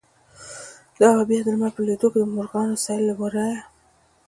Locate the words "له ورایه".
3.09-3.61